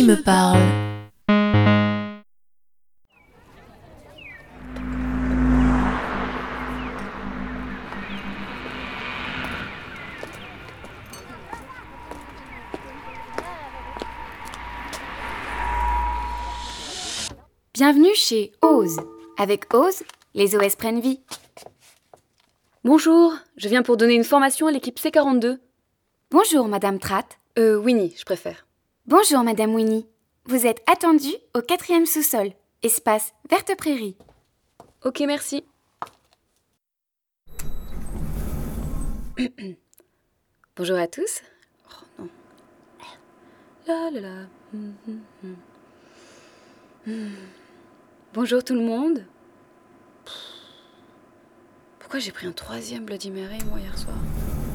[0.00, 0.58] qui me parle.
[17.74, 18.96] Bienvenue chez Ose.
[19.36, 20.02] Avec Ose,
[20.34, 21.20] les OS prennent vie.
[22.84, 25.58] Bonjour, je viens pour donner une formation à l'équipe C42.
[26.30, 27.38] Bonjour, Madame Tratt.
[27.58, 28.69] Euh, Winnie, je préfère.
[29.06, 30.06] Bonjour, Madame Winnie.
[30.44, 32.50] Vous êtes attendue au quatrième sous-sol,
[32.82, 34.16] espace Verte Prairie.
[35.04, 35.64] Ok, merci.
[40.76, 41.40] Bonjour à tous.
[41.88, 42.28] Oh non.
[43.86, 44.46] La la la.
[44.74, 45.56] Hum, hum, hum.
[47.06, 47.30] Hum.
[48.34, 49.24] Bonjour tout le monde.
[51.98, 54.16] Pourquoi j'ai pris un troisième Bloody Mary moi hier soir?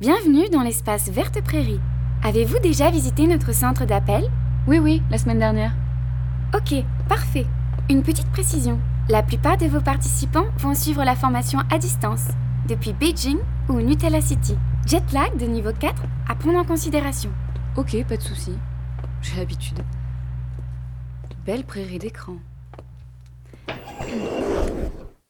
[0.00, 1.80] Bienvenue dans l'espace Verte Prairie.
[2.26, 4.24] Avez-vous déjà visité notre centre d'appel?
[4.66, 5.74] Oui, oui, la semaine dernière.
[6.54, 6.74] Ok,
[7.06, 7.44] parfait.
[7.90, 8.80] Une petite précision.
[9.10, 12.28] La plupart de vos participants vont suivre la formation à distance,
[12.66, 13.36] depuis Beijing
[13.68, 14.56] ou Nutella City.
[14.86, 17.30] Jet lag de niveau 4 à prendre en considération.
[17.76, 18.54] Ok, pas de souci.
[19.20, 19.80] J'ai l'habitude.
[21.44, 22.36] Belle prairie d'écran.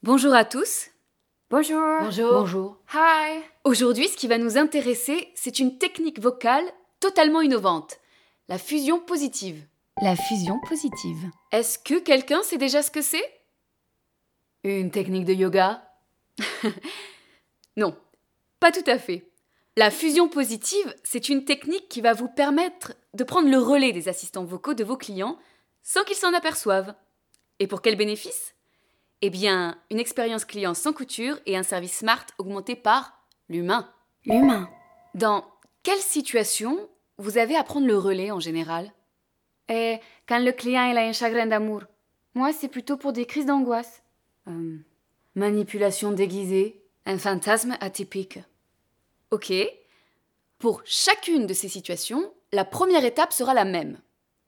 [0.01, 0.91] Bonjour à tous.
[1.49, 1.77] Bonjour.
[1.99, 2.77] Bonjour.
[2.93, 3.41] Hi.
[3.65, 6.63] Aujourd'hui, ce qui va nous intéresser, c'est une technique vocale
[7.05, 7.99] totalement innovante,
[8.47, 9.63] la fusion positive.
[10.01, 11.29] La fusion positive.
[11.51, 13.23] Est-ce que quelqu'un sait déjà ce que c'est?
[14.63, 15.87] Une technique de yoga?
[17.77, 17.93] Non,
[18.61, 19.29] pas tout à fait.
[19.75, 24.07] La fusion positive, c'est une technique qui va vous permettre de prendre le relais des
[24.07, 25.37] assistants vocaux de vos clients
[25.83, 26.95] sans qu'ils s'en aperçoivent.
[27.59, 28.55] Et pour quel bénéfice?
[29.21, 33.91] Eh bien, une expérience client sans couture et un service smart augmenté par l'humain.
[34.25, 34.69] L'humain.
[35.13, 35.43] Dans
[35.83, 38.91] quelle situation vous avez à prendre le relais en général
[39.69, 41.83] Et quand le client a un chagrin d'amour.
[42.33, 44.03] Moi, c'est plutôt pour des crises d'angoisse.
[44.47, 44.77] Euh,
[45.35, 48.39] Manipulation déguisée, un fantasme atypique.
[49.31, 49.53] Ok.
[50.59, 53.99] Pour chacune de ces situations, la première étape sera la même.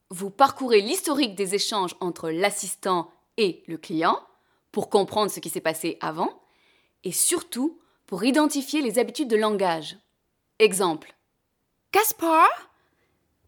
[0.10, 4.20] Vous parcourez l'historique des échanges entre l'assistant et le client
[4.72, 6.42] pour comprendre ce qui s'est passé avant
[7.04, 9.98] et surtout pour identifier les habitudes de langage.
[10.60, 11.17] Exemple.
[11.98, 12.70] Gaspard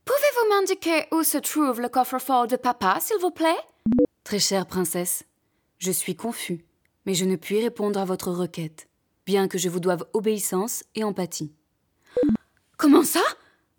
[0.05, 3.59] Pouvez-vous m'indiquer où se trouve le coffre-fort de papa, s'il vous plaît?
[4.23, 5.23] Très chère princesse,
[5.77, 6.65] je suis confus,
[7.05, 8.89] mais je ne puis répondre à votre requête,
[9.27, 11.53] bien que je vous doive obéissance et empathie.
[12.75, 13.21] Comment ça?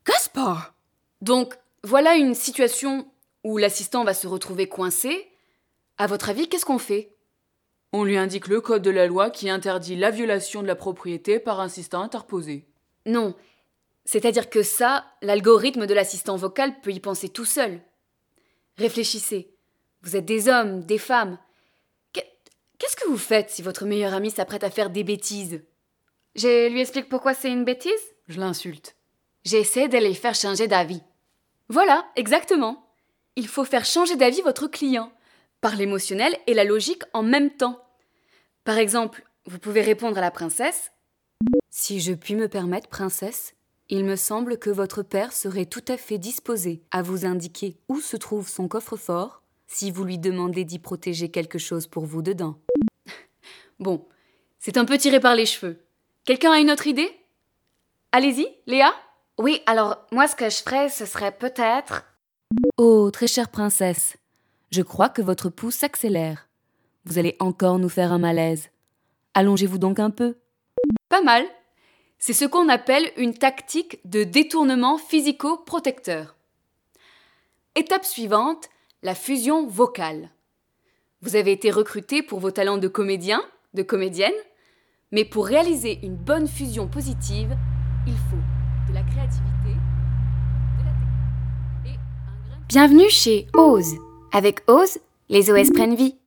[0.06, 0.72] Gaspard
[1.20, 3.10] Donc, voilà une situation
[3.42, 5.32] où l'assistant va se retrouver coincé.
[5.98, 7.16] À votre avis, qu'est-ce qu'on fait?
[7.92, 11.40] On lui indique le code de la loi qui interdit la violation de la propriété
[11.40, 12.68] par un assistant interposé.
[13.04, 13.34] Non.
[14.10, 17.80] C'est-à-dire que ça, l'algorithme de l'assistant vocal peut y penser tout seul.
[18.76, 19.54] Réfléchissez.
[20.02, 21.38] Vous êtes des hommes, des femmes.
[22.12, 25.62] Qu'est-ce que vous faites si votre meilleur ami s'apprête à faire des bêtises?
[26.34, 27.92] Je lui explique pourquoi c'est une bêtise?
[28.26, 28.96] Je l'insulte.
[29.44, 31.02] J'essaie de les faire changer d'avis.
[31.68, 32.84] Voilà, exactement.
[33.36, 35.12] Il faut faire changer d'avis votre client,
[35.60, 37.80] par l'émotionnel et la logique en même temps.
[38.64, 40.90] Par exemple, vous pouvez répondre à la princesse
[41.68, 43.54] Si je puis me permettre, princesse,
[43.90, 48.00] il me semble que votre père serait tout à fait disposé à vous indiquer où
[48.00, 52.56] se trouve son coffre-fort si vous lui demandez d'y protéger quelque chose pour vous dedans.
[53.80, 54.06] bon,
[54.60, 55.84] c'est un peu tiré par les cheveux.
[56.24, 57.10] Quelqu'un a une autre idée?
[58.12, 58.94] Allez-y, Léa?
[59.38, 62.04] Oui, alors moi ce que je ferais, ce serait peut-être.
[62.78, 64.16] Oh, très chère princesse,
[64.70, 66.48] je crois que votre pouce s'accélère.
[67.04, 68.68] Vous allez encore nous faire un malaise.
[69.34, 70.36] Allongez-vous donc un peu.
[71.08, 71.44] Pas mal.
[72.22, 76.36] C'est ce qu'on appelle une tactique de détournement physico-protecteur.
[77.74, 78.68] Étape suivante,
[79.02, 80.28] la fusion vocale.
[81.22, 83.40] Vous avez été recruté pour vos talents de comédien,
[83.72, 84.34] de comédienne,
[85.12, 87.56] mais pour réaliser une bonne fusion positive,
[88.06, 89.72] il faut de la créativité,
[90.76, 90.92] de la
[91.86, 92.00] technique.
[92.68, 93.94] Bienvenue chez Ose.
[94.32, 94.98] Avec Ose,
[95.30, 96.19] les OS prennent vie.